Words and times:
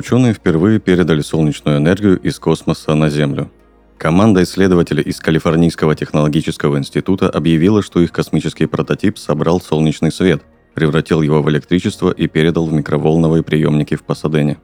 Ученые 0.00 0.32
впервые 0.32 0.80
передали 0.80 1.20
солнечную 1.20 1.76
энергию 1.76 2.18
из 2.18 2.38
космоса 2.38 2.94
на 2.94 3.10
Землю. 3.10 3.50
Команда 3.98 4.42
исследователей 4.44 5.02
из 5.02 5.20
Калифорнийского 5.20 5.94
технологического 5.94 6.78
института 6.78 7.28
объявила, 7.28 7.82
что 7.82 8.00
их 8.00 8.10
космический 8.10 8.64
прототип 8.64 9.18
собрал 9.18 9.60
солнечный 9.60 10.10
свет, 10.10 10.40
превратил 10.72 11.20
его 11.20 11.42
в 11.42 11.50
электричество 11.50 12.10
и 12.10 12.28
передал 12.28 12.64
в 12.64 12.72
микроволновые 12.72 13.42
приемники 13.42 13.94
в 13.94 14.02
Пасадене. 14.02 14.56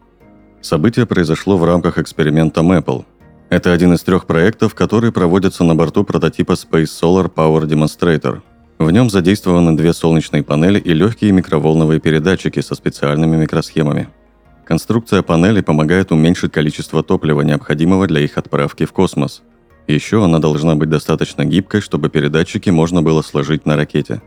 Событие 0.63 1.05
произошло 1.05 1.59
в 1.59 1.65
рамках 1.67 1.99
эксперимента 1.99 2.63
Maple. 2.63 3.05
Это 3.51 3.75
один 3.75 3.93
из 3.93 4.03
трех 4.03 4.25
проектов, 4.25 4.75
которые 4.75 5.13
проводятся 5.13 5.65
на 5.65 5.75
борту 5.75 6.03
прототипа 6.03 6.53
Space 6.53 6.89
Solar 7.03 7.31
Power 7.31 7.67
Demonstrator. 7.67 8.41
В 8.79 8.91
нем 8.91 9.11
задействованы 9.11 9.77
две 9.77 9.93
солнечные 9.93 10.43
панели 10.43 10.79
и 10.79 10.95
легкие 10.95 11.33
микроволновые 11.33 12.01
передатчики 12.01 12.61
со 12.61 12.75
специальными 12.75 13.37
микросхемами– 13.37 14.09
Конструкция 14.67 15.23
панели 15.23 15.61
помогает 15.61 16.11
уменьшить 16.11 16.51
количество 16.51 17.05
топлива, 17.05 17.43
необходимого 17.43 18.09
для 18.09 18.23
их 18.23 18.37
отправки 18.37 18.85
в 18.85 18.93
космос. 18.93 19.43
Еще 19.87 20.25
она 20.25 20.41
должна 20.41 20.75
быть 20.75 20.91
достаточно 20.91 21.45
гибкой, 21.45 21.81
чтобы 21.81 22.09
передатчики 22.09 22.71
можно 22.71 23.01
было 23.01 23.23
сложить 23.23 23.65
на 23.65 23.77
ракете. 23.77 24.21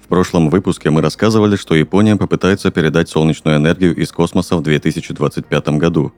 В 0.00 0.06
прошлом 0.06 0.48
выпуске 0.48 0.90
мы 0.90 1.02
рассказывали, 1.02 1.56
что 1.56 1.74
Япония 1.74 2.14
попытается 2.14 2.70
передать 2.70 3.08
солнечную 3.08 3.56
энергию 3.56 3.96
из 3.96 4.12
космоса 4.12 4.56
в 4.56 4.62
2025 4.62 5.68
году. 5.70 6.12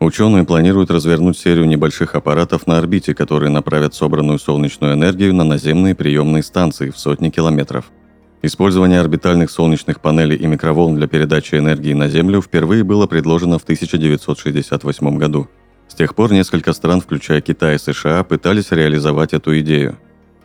Ученые 0.00 0.44
планируют 0.44 0.90
развернуть 0.90 1.36
серию 1.36 1.66
небольших 1.66 2.14
аппаратов 2.14 2.66
на 2.66 2.78
орбите, 2.78 3.14
которые 3.14 3.50
направят 3.50 3.94
собранную 3.94 4.38
солнечную 4.38 4.94
энергию 4.94 5.34
на 5.34 5.44
наземные 5.44 5.94
приемные 5.94 6.42
станции 6.42 6.88
в 6.88 6.98
сотни 6.98 7.28
километров– 7.28 7.92
Использование 8.44 8.98
орбитальных 8.98 9.52
солнечных 9.52 10.00
панелей 10.00 10.36
и 10.36 10.46
микроволн 10.48 10.96
для 10.96 11.06
передачи 11.06 11.54
энергии 11.54 11.92
на 11.92 12.08
Землю 12.08 12.42
впервые 12.42 12.82
было 12.82 13.06
предложено 13.06 13.60
в 13.60 13.62
1968 13.62 15.16
году. 15.16 15.48
С 15.86 15.94
тех 15.94 16.16
пор 16.16 16.32
несколько 16.32 16.72
стран, 16.72 17.00
включая 17.00 17.40
Китай 17.40 17.76
и 17.76 17.78
США, 17.78 18.24
пытались 18.24 18.72
реализовать 18.72 19.32
эту 19.32 19.56
идею. 19.60 19.96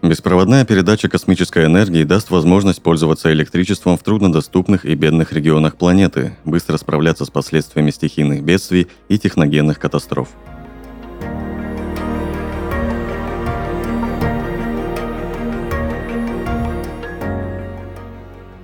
Беспроводная 0.04 0.64
передача 0.64 1.10
космической 1.10 1.66
энергии 1.66 2.04
даст 2.04 2.30
возможность 2.30 2.84
пользоваться 2.84 3.34
электричеством 3.34 3.98
в 3.98 4.04
труднодоступных 4.04 4.86
и 4.86 4.94
бедных 4.94 5.34
регионах 5.34 5.76
планеты, 5.76 6.38
быстро 6.46 6.78
справляться 6.78 7.26
с 7.26 7.32
последствиями 7.32 7.90
стихийных 7.90 8.44
бедствий 8.44 8.88
и 9.10 9.18
техногенных 9.18 9.80
катастроф. 9.80 10.30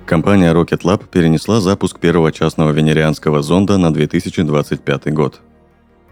Компания 0.06 0.52
Rocket 0.52 0.82
Lab 0.82 1.08
перенесла 1.10 1.60
запуск 1.60 1.98
первого 1.98 2.30
частного 2.30 2.72
венерианского 2.72 3.40
зонда 3.40 3.78
на 3.78 3.92
2025 3.92 5.14
год. 5.14 5.40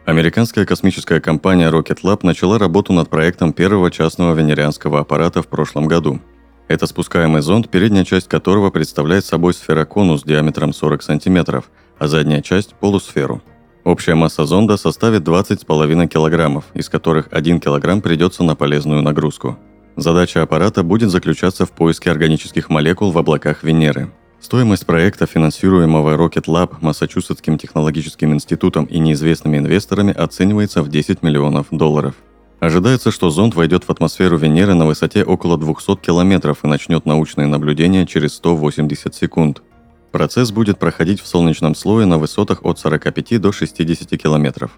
Американская 0.06 0.64
космическая 0.64 1.20
компания 1.20 1.70
Rocket 1.70 1.98
Lab 2.02 2.20
начала 2.22 2.58
работу 2.58 2.94
над 2.94 3.10
проектом 3.10 3.52
первого 3.52 3.90
частного 3.90 4.34
венерианского 4.34 5.00
аппарата 5.00 5.42
в 5.42 5.46
прошлом 5.46 5.88
году. 5.88 6.20
Это 6.68 6.86
спускаемый 6.86 7.42
зонд, 7.42 7.68
передняя 7.68 8.04
часть 8.06 8.28
которого 8.28 8.70
представляет 8.70 9.26
собой 9.26 9.52
сфероконус 9.52 10.22
диаметром 10.22 10.72
40 10.72 11.02
см, 11.02 11.62
а 11.98 12.08
задняя 12.08 12.40
часть– 12.40 12.74
полусферу. 12.80 13.42
Общая 13.84 14.14
масса 14.14 14.46
зонда 14.46 14.78
составит 14.78 15.28
20,5 15.28 16.08
кг, 16.08 16.64
из 16.72 16.88
которых 16.88 17.28
1 17.30 17.60
кг 17.60 18.00
придется 18.00 18.42
на 18.42 18.56
полезную 18.56 19.02
нагрузку– 19.02 19.58
Задача 19.96 20.42
аппарата 20.42 20.82
будет 20.82 21.10
заключаться 21.10 21.66
в 21.66 21.72
поиске 21.72 22.10
органических 22.10 22.70
молекул 22.70 23.10
в 23.10 23.18
облаках 23.18 23.62
Венеры. 23.62 24.10
Стоимость 24.40 24.86
проекта, 24.86 25.26
финансируемого 25.26 26.16
Rocket 26.16 26.46
Lab, 26.46 26.76
Массачусетским 26.80 27.58
технологическим 27.58 28.32
институтом 28.32 28.86
и 28.86 28.98
неизвестными 28.98 29.58
инвесторами, 29.58 30.12
оценивается 30.12 30.82
в 30.82 30.88
10 30.88 31.22
миллионов 31.22 31.66
долларов. 31.70 32.14
Ожидается, 32.58 33.10
что 33.10 33.28
зонд 33.30 33.54
войдет 33.54 33.84
в 33.84 33.90
атмосферу 33.90 34.38
Венеры 34.38 34.74
на 34.74 34.86
высоте 34.86 35.24
около 35.24 35.58
200 35.58 35.96
километров 35.96 36.58
и 36.64 36.68
начнет 36.68 37.04
научные 37.04 37.46
наблюдения 37.46 38.06
через 38.06 38.34
180 38.34 39.14
секунд. 39.14 39.62
Процесс 40.10 40.52
будет 40.52 40.78
проходить 40.78 41.20
в 41.20 41.26
солнечном 41.26 41.74
слое 41.74 42.06
на 42.06 42.18
высотах 42.18 42.64
от 42.64 42.78
45 42.78 43.40
до 43.40 43.52
60 43.52 44.10
километров. 44.20 44.72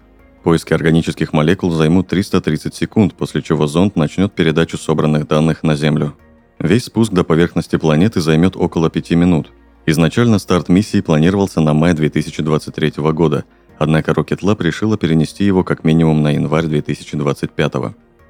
Поиски 0.45 0.73
органических 0.73 1.33
молекул 1.33 1.71
займут 1.71 2.07
330 2.07 2.75
секунд, 2.75 3.15
после 3.15 3.41
чего 3.41 3.65
зонд 3.65 3.95
начнет 3.95 4.31
передачу 4.31 4.77
собранных 4.77 5.27
данных 5.27 5.63
на 5.63 5.75
Землю. 5.75 6.13
Весь 6.59 6.83
спуск 6.83 7.11
до 7.11 7.23
поверхности 7.23 7.77
планеты 7.77 8.21
займет 8.21 8.55
около 8.55 8.91
5 8.91 9.09
минут. 9.13 9.51
Изначально 9.87 10.37
старт 10.37 10.69
миссии 10.69 11.01
планировался 11.01 11.61
на 11.61 11.73
май 11.73 11.95
2023 11.95 12.93
года, 13.11 13.45
однако 13.79 14.11
Rocket 14.11 14.41
Lab 14.41 14.61
решила 14.61 14.97
перенести 14.97 15.43
его 15.43 15.63
как 15.63 15.83
минимум 15.83 16.21
на 16.21 16.35
январь 16.35 16.67
2025. 16.67 17.73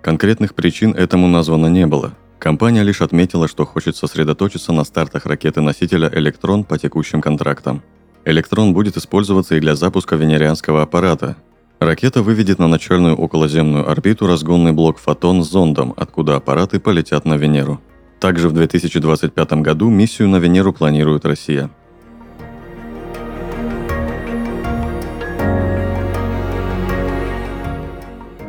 Конкретных 0.02 0.56
причин 0.56 0.92
этому 0.92 1.28
названо 1.28 1.68
не 1.68 1.86
было. 1.86 2.14
Компания 2.40 2.84
лишь 2.84 3.02
отметила, 3.02 3.50
что 3.50 3.66
хочет 3.66 3.98
сосредоточиться 3.98 4.72
на 4.72 4.86
стартах 4.86 5.26
ракеты-носителя 5.26 6.10
«Электрон» 6.14 6.64
по 6.64 6.78
текущим 6.78 7.20
контрактам. 7.20 7.84
«Электрон» 8.24 8.74
будет 8.74 8.96
использоваться 8.96 9.56
и 9.56 9.60
для 9.60 9.76
запуска 9.76 10.16
венерианского 10.16 10.82
аппарата, 10.82 11.36
Ракета 11.80 12.24
выведет 12.24 12.58
на 12.58 12.68
начальную 12.68 13.16
околоземную 13.16 13.90
орбиту 13.90 14.28
разгонный 14.28 14.72
блок 14.72 14.98
«Фотон» 14.98 15.44
с 15.44 15.50
зондом, 15.50 15.94
откуда 15.98 16.38
аппараты 16.38 16.80
полетят 16.80 17.26
на 17.26 17.36
Венеру. 17.36 17.82
Также 18.20 18.48
в 18.48 18.54
2025 18.54 19.54
году 19.62 19.90
миссию 19.90 20.30
на 20.30 20.38
Венеру 20.38 20.72
планирует 20.74 21.26
Россия. 21.26 21.70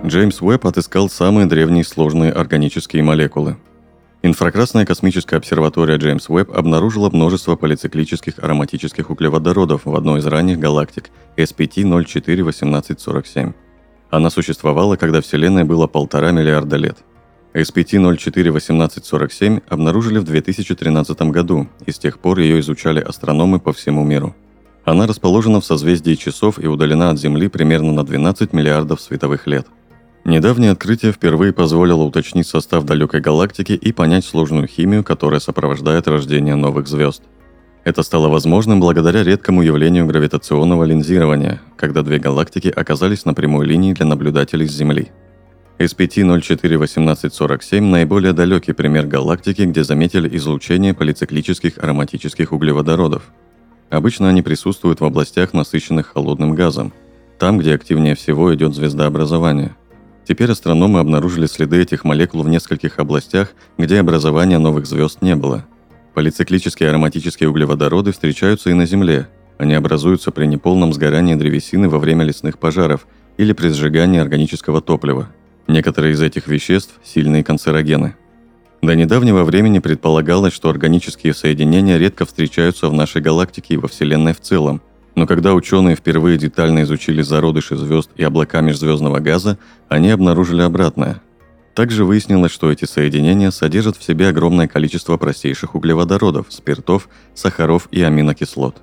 Джеймс 0.07 0.41
Уэбб 0.41 0.65
отыскал 0.65 1.11
самые 1.11 1.47
древние 1.47 1.83
сложные 1.83 2.31
органические 2.31 3.03
молекулы. 3.03 3.57
Инфракрасная 4.27 4.85
космическая 4.85 5.37
обсерватория 5.37 5.97
Джеймс 5.99 6.29
Уэбб 6.29 6.51
обнаружила 6.51 7.09
множество 7.11 7.55
полициклических 7.55 8.41
ароматических 8.41 9.09
углеводородов 9.09 9.83
в 9.85 9.95
одной 9.95 10.19
из 10.19 10.27
ранних 10.27 10.59
галактик 10.59 11.11
SPT-041847. 11.37 13.55
Она 14.11 14.31
существовала, 14.31 14.97
когда 14.97 15.21
Вселенной 15.21 15.63
было 15.63 15.87
полтора 15.87 16.33
миллиарда 16.33 16.77
лет. 16.77 16.99
SPT-041847 17.55 19.63
обнаружили 19.69 20.19
в 20.19 20.25
2013 20.25 21.23
году, 21.31 21.69
и 21.87 21.93
с 21.93 21.99
тех 22.01 22.19
пор 22.19 22.41
ее 22.41 22.59
изучали 22.59 23.01
астрономы 23.01 23.61
по 23.61 23.73
всему 23.73 24.03
миру. 24.03 24.35
Она 24.85 25.07
расположена 25.07 25.61
в 25.61 25.65
созвездии 25.65 26.17
часов 26.17 26.59
и 26.59 26.67
удалена 26.67 27.11
от 27.11 27.21
Земли 27.21 27.47
примерно 27.47 27.93
на 27.93 28.05
12 28.05 28.53
миллиардов 28.53 29.01
световых 29.01 29.47
лет. 29.47 29.69
Недавнее 30.27 30.73
открытие 30.73 31.13
впервые 31.13 31.53
позволило 31.53 32.03
уточнить 32.03 32.49
состав 32.49 32.83
далекой 32.83 33.21
галактики 33.21 33.75
и 33.75 33.93
понять 33.93 34.25
сложную 34.25 34.67
химию, 34.67 35.05
которая 35.05 35.39
сопровождает 35.39 36.09
рождение 36.09 36.57
новых 36.57 36.89
звезд. 36.89 37.23
Это 37.85 38.03
стало 38.03 38.27
возможным 38.27 38.81
благодаря 38.81 39.23
редкому 39.23 39.63
явлению 39.63 40.05
гравитационного 40.05 40.83
линзирования, 40.83 41.61
когда 41.77 42.03
две 42.03 42.19
галактики 42.19 42.67
оказались 42.67 43.25
на 43.25 43.35
прямой 43.35 43.67
линии 43.67 43.93
для 43.93 44.05
наблюдателей 44.05 44.67
с 44.67 44.73
Земли. 44.73 45.13
SPT-041847– 45.79 47.81
наиболее 47.83 48.33
далекий 48.33 48.73
пример 48.73 49.07
галактики, 49.07 49.63
где 49.63 49.85
заметили 49.85 50.37
излучение 50.37 50.93
полициклических 50.93 51.79
ароматических 51.79 52.51
углеводородов. 52.51 53.23
Обычно 53.91 54.29
они 54.29 54.43
присутствуют 54.43 55.01
в 55.01 55.05
областях, 55.05 55.53
насыщенных 55.53 56.09
холодным 56.09 56.57
газом, 56.57 56.93
там, 57.39 57.59
где 57.59 57.77
активнее 57.77 58.17
всего 58.17 58.53
идет 58.53 58.75
звездообразование– 58.75 59.77
Теперь 60.27 60.51
астрономы 60.51 60.99
обнаружили 60.99 61.47
следы 61.47 61.81
этих 61.81 62.03
молекул 62.03 62.43
в 62.43 62.49
нескольких 62.49 62.99
областях, 62.99 63.55
где 63.79 64.01
образования 64.01 64.59
новых 64.59 64.87
звезд 64.87 65.23
не 65.23 65.37
было. 65.37 65.65
Полициклические 66.15 66.91
ароматические 66.91 67.49
углеводороды 67.49 68.11
встречаются 68.11 68.71
и 68.71 68.75
на 68.75 68.87
Земле. 68.87 69.29
Они 69.59 69.75
образуются 69.75 70.33
при 70.33 70.47
неполном 70.47 70.93
сгорании 70.93 71.37
древесины 71.37 71.89
во 71.89 72.01
время 72.01 72.25
лесных 72.25 72.59
пожаров 72.59 73.07
или 73.37 73.53
при 73.53 73.69
сжигании 73.69 74.19
органического 74.19 74.81
топлива. 74.81 75.29
Некоторые 75.69 76.15
из 76.15 76.21
этих 76.21 76.49
веществ– 76.49 76.95
сильные 77.05 77.45
канцерогены. 77.45 78.17
До 78.83 78.95
недавнего 78.97 79.45
времени 79.45 79.79
предполагалось, 79.79 80.53
что 80.53 80.71
органические 80.71 81.35
соединения 81.35 81.99
редко 81.99 82.25
встречаются 82.27 82.89
в 82.89 82.93
нашей 82.93 83.23
галактике 83.23 83.75
и 83.75 83.79
во 83.79 83.89
Вселенной 83.89 84.33
в 84.33 84.41
целом. 84.41 84.83
Но 85.17 85.27
когда 85.27 85.55
ученые 85.55 85.97
впервые 85.97 86.37
детально 86.37 86.83
изучили 86.83 87.23
зародыши 87.23 87.75
звезд 87.75 88.11
и 88.17 88.23
облака 88.23 88.61
межзвездного 88.61 89.19
газа, 89.19 89.59
они 89.89 90.11
обнаружили 90.11 90.61
обратное. 90.61 91.23
Также 91.75 92.05
выяснилось, 92.05 92.53
что 92.53 92.71
эти 92.71 92.85
соединения 92.85 93.51
содержат 93.51 93.97
в 93.97 94.05
себе 94.05 94.29
огромное 94.29 94.69
количество 94.69 95.17
простейших 95.17 95.75
углеводородов, 95.75 96.47
спиртов, 96.51 97.09
сахаров 97.35 97.89
и 97.91 98.03
аминокислот. 98.03 98.77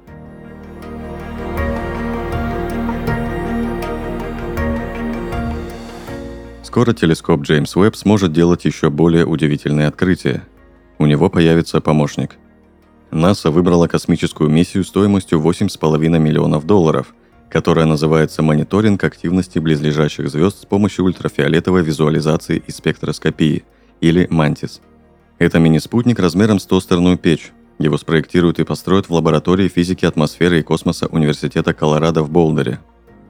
Скоро 6.63 6.93
телескоп 6.93 7.43
Джеймс 7.43 7.75
Уэбб 7.75 7.95
сможет 7.95 8.33
делать 8.33 8.65
еще 8.65 8.89
более 8.89 9.27
удивительные 9.27 9.87
открытия. 9.87 10.47
У 10.97 11.05
него 11.05 11.29
появится 11.29 11.79
помощник. 11.79 12.37
НАСА 13.13 13.51
выбрала 13.51 13.87
космическую 13.87 14.49
миссию 14.49 14.83
стоимостью 14.83 15.39
8,5 15.39 16.19
миллионов 16.19 16.65
долларов, 16.65 17.13
которая 17.49 17.85
называется 17.85 18.41
«Мониторинг 18.41 19.03
активности 19.03 19.59
близлежащих 19.59 20.29
звезд 20.29 20.63
с 20.63 20.65
помощью 20.65 21.05
ультрафиолетовой 21.05 21.83
визуализации 21.83 22.63
и 22.65 22.71
спектроскопии» 22.71 23.63
или 24.01 24.27
«Мантис». 24.29 24.81
Это 25.37 25.59
мини-спутник 25.59 26.19
размером 26.19 26.59
с 26.59 26.65
тостерную 26.65 27.17
печь. 27.17 27.51
Его 27.79 27.97
спроектируют 27.97 28.59
и 28.59 28.63
построят 28.63 29.09
в 29.09 29.13
лаборатории 29.13 29.67
физики 29.67 30.05
атмосферы 30.05 30.59
и 30.59 30.63
космоса 30.63 31.07
Университета 31.07 31.73
Колорадо 31.73 32.23
в 32.23 32.31
Болдере. 32.31 32.79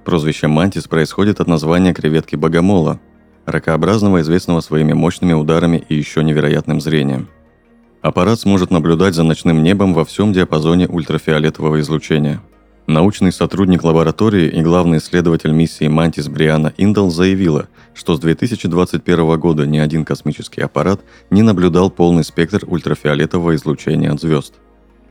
Прозвище 0.06 0.48
«Мантис» 0.48 0.88
происходит 0.88 1.42
от 1.42 1.48
названия 1.48 1.94
креветки 1.94 2.36
богомола, 2.36 3.00
ракообразного, 3.46 4.22
известного 4.22 4.62
своими 4.62 4.94
мощными 4.94 5.34
ударами 5.34 5.84
и 5.90 5.96
еще 5.96 6.24
невероятным 6.24 6.80
зрением. 6.80 7.28
Аппарат 8.04 8.38
сможет 8.42 8.70
наблюдать 8.70 9.16
за 9.16 9.24
ночным 9.24 9.64
небом 9.64 9.94
во 9.94 10.04
всем 10.04 10.34
диапазоне 10.34 10.90
ультрафиолетового 10.90 11.80
излучения. 11.80 12.42
Научный 12.86 13.32
сотрудник 13.32 13.82
лаборатории 13.86 14.50
и 14.50 14.62
главный 14.62 14.98
исследователь 14.98 15.54
миссии 15.54 15.88
Мантис 15.88 16.28
Бриана 16.28 16.74
Индал 16.76 17.10
заявила, 17.10 17.70
что 17.94 18.18
с 18.18 18.20
2021 18.20 19.40
года 19.40 19.66
ни 19.66 19.78
один 19.78 20.04
космический 20.04 20.60
аппарат 20.60 21.00
не 21.30 21.44
наблюдал 21.44 21.90
полный 21.90 22.26
спектр 22.26 22.66
ультрафиолетового 22.68 23.56
излучения 23.56 24.12
от 24.12 24.20
звезд. 24.20 24.56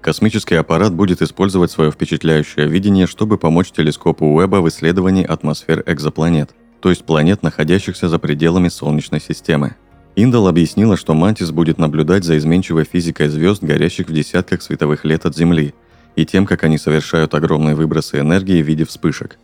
Космический 0.03 0.57
аппарат 0.57 0.93
будет 0.93 1.23
использовать 1.23 1.71
свое 1.71 1.93
впечатляющее 1.93 2.67
видение, 2.67 3.07
чтобы 3.07 3.39
помочь 3.39 3.71
телескопу 3.71 4.27
Уэбба 4.27 4.57
в 4.57 4.69
исследовании 4.69 5.25
атмосфер 5.25 5.83
экзопланет– 5.87 6.51
то 6.83 6.91
есть 6.91 7.05
планет, 7.05 7.45
находящихся 7.45 8.09
за 8.09 8.19
пределами 8.19 8.69
Солнечной 8.69 9.21
системы. 9.21 9.77
Индал 10.15 10.47
объяснила, 10.47 10.97
что 10.97 11.15
Мантис 11.15 11.51
будет 11.51 11.79
наблюдать 11.79 12.25
за 12.25 12.37
изменчивой 12.37 12.85
физикой 12.85 13.29
звезд, 13.29 13.63
горящих 13.63 14.09
в 14.09 14.13
десятках 14.13 14.63
световых 14.63 15.05
лет 15.05 15.25
от 15.25 15.37
Земли, 15.37 15.75
и 16.17 16.27
тем, 16.27 16.45
как 16.45 16.65
они 16.65 16.77
совершают 16.77 17.35
огромные 17.35 17.75
выбросы 17.75 18.21
энергии 18.21 18.63
в 18.63 18.67
виде 18.67 18.85
вспышек. 18.85 19.39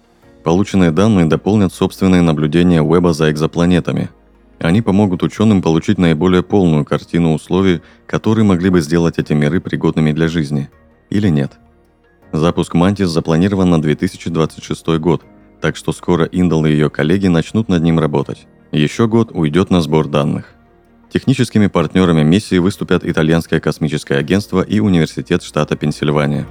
Полученные 0.44 0.90
данные 0.90 1.26
дополнят 1.26 1.72
собственные 1.72 2.22
наблюдения 2.22 2.82
Уэба 2.82 3.12
за 3.12 3.30
экзопланетами. 3.30 4.10
Они 4.60 4.82
помогут 4.82 5.22
ученым 5.22 5.62
получить 5.62 5.98
наиболее 5.98 6.42
полную 6.42 6.84
картину 6.84 7.32
условий, 7.32 7.80
которые 8.06 8.44
могли 8.44 8.70
бы 8.70 8.80
сделать 8.80 9.18
эти 9.18 9.32
миры 9.32 9.60
пригодными 9.60 10.12
для 10.12 10.28
жизни. 10.28 10.68
Или 11.10 11.28
нет. 11.28 11.52
Запуск 12.32 12.74
Мантис 12.74 13.08
запланирован 13.08 13.70
на 13.70 13.80
2026 13.80 14.86
год– 14.98 15.22
так 15.60 15.76
что 15.76 15.92
скоро 15.92 16.24
Индал 16.24 16.64
и 16.66 16.70
ее 16.70 16.90
коллеги 16.90 17.26
начнут 17.26 17.68
над 17.68 17.82
ним 17.82 17.98
работать. 17.98 18.46
Еще 18.72 19.08
год 19.08 19.30
уйдет 19.32 19.70
на 19.70 19.80
сбор 19.80 20.08
данных. 20.08 20.54
Техническими 21.10 21.66
партнерами 21.66 22.22
миссии 22.22 22.58
выступят 22.58 23.04
Итальянское 23.04 23.60
космическое 23.60 24.16
агентство 24.18 24.60
и 24.60 24.80
Университет 24.80 25.42
штата 25.42 25.76
Пенсильвания. 25.76 26.46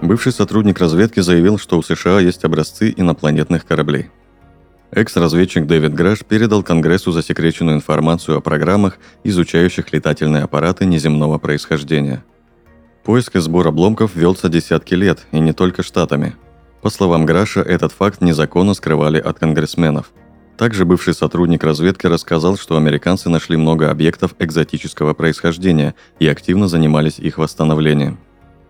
Бывший 0.00 0.32
сотрудник 0.32 0.78
разведки 0.78 1.20
заявил, 1.20 1.58
что 1.58 1.78
у 1.78 1.82
США 1.82 2.20
есть 2.20 2.44
образцы 2.44 2.92
инопланетных 2.96 3.64
кораблей– 3.64 4.10
Экс-разведчик 4.94 5.66
Дэвид 5.66 5.94
Грэш 5.94 6.22
передал 6.22 6.62
Конгрессу 6.62 7.12
засекреченную 7.12 7.78
информацию 7.78 8.36
о 8.36 8.40
программах, 8.42 8.98
изучающих 9.24 9.90
летательные 9.90 10.42
аппараты 10.42 10.84
неземного 10.84 11.38
происхождения. 11.38 12.22
Поиск 13.02 13.34
и 13.36 13.40
сбор 13.40 13.68
обломков 13.68 14.14
велся 14.14 14.50
десятки 14.50 14.92
лет, 14.92 15.26
и 15.32 15.40
не 15.40 15.54
только 15.54 15.82
штатами. 15.82 16.36
По 16.82 16.90
словам 16.90 17.24
Граша, 17.26 17.60
этот 17.60 17.92
факт 17.92 18.20
незаконно 18.20 18.74
скрывали 18.74 19.18
от 19.18 19.38
конгрессменов. 19.38 20.12
Также 20.58 20.84
бывший 20.84 21.14
сотрудник 21.14 21.62
разведки 21.62 22.06
рассказал, 22.06 22.56
что 22.56 22.76
американцы 22.76 23.30
нашли 23.30 23.56
много 23.56 23.90
объектов 23.90 24.34
экзотического 24.40 25.14
происхождения 25.14 25.94
и 26.18 26.26
активно 26.26 26.66
занимались 26.66 27.20
их 27.20 27.38
восстановлением. 27.38 28.18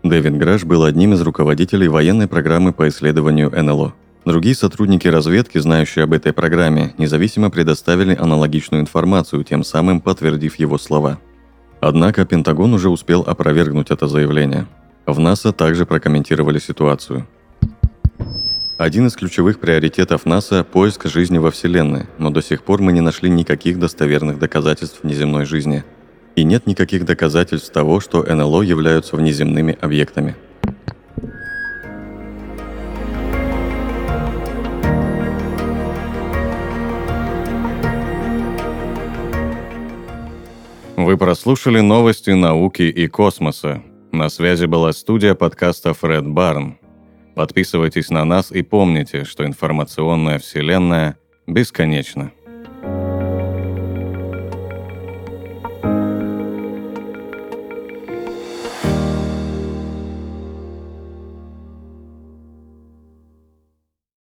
Дэвид 0.02 0.36
Граш 0.36 0.64
был 0.64 0.84
одним 0.84 1.14
из 1.14 1.22
руководителей 1.22 1.88
военной 1.88 2.28
программы 2.28 2.72
по 2.72 2.86
исследованию 2.88 3.50
НЛО. 3.50 3.94
Другие 4.26 4.54
сотрудники 4.54 5.08
разведки, 5.08 5.58
знающие 5.58 6.04
об 6.04 6.12
этой 6.12 6.32
программе, 6.32 6.94
независимо 6.98 7.50
предоставили 7.50 8.14
аналогичную 8.14 8.82
информацию, 8.82 9.42
тем 9.42 9.64
самым 9.64 10.00
подтвердив 10.00 10.56
его 10.56 10.76
слова. 10.76 11.18
Однако 11.80 12.24
Пентагон 12.24 12.74
уже 12.74 12.90
успел 12.90 13.22
опровергнуть 13.22 13.90
это 13.90 14.06
заявление. 14.06 14.66
В 15.06 15.18
НАСА 15.18 15.52
также 15.52 15.86
прокомментировали 15.86 16.58
ситуацию. 16.58 17.26
Один 18.82 19.06
из 19.06 19.14
ключевых 19.14 19.60
приоритетов 19.60 20.26
НАСА– 20.26 20.64
поиск 20.72 21.06
жизни 21.06 21.38
во 21.38 21.52
Вселенной, 21.52 22.06
но 22.18 22.30
до 22.30 22.42
сих 22.42 22.64
пор 22.64 22.82
мы 22.82 22.92
не 22.92 23.00
нашли 23.00 23.30
никаких 23.30 23.78
достоверных 23.78 24.40
доказательств 24.40 25.04
внеземной 25.04 25.44
жизни. 25.44 25.84
И 26.34 26.42
нет 26.42 26.66
никаких 26.66 27.04
доказательств 27.04 27.70
того, 27.70 28.00
что 28.00 28.24
НЛО 28.24 28.62
являются 28.62 29.14
внеземными 29.14 29.78
объектами– 29.80 30.34
Вы 40.96 41.16
прослушали 41.16 41.80
новости 41.80 42.30
науки 42.30 42.82
и 42.82 43.06
космоса. 43.06 43.82
На 44.10 44.28
связи 44.28 44.66
была 44.66 44.92
студия 44.92 45.34
подкаста 45.34 45.94
Фред 45.94 46.26
Барн. 46.26 46.78
Подписывайтесь 47.34 48.10
на 48.10 48.24
нас 48.24 48.52
и 48.52 48.62
помните, 48.62 49.24
что 49.24 49.46
информационная 49.46 50.38
вселенная 50.38 51.16
бесконечна. 51.46 52.32